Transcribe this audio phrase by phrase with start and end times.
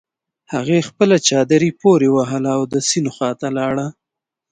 [0.53, 3.87] هغې خپله چادري پورې وهله او د سيند خواته لاړه.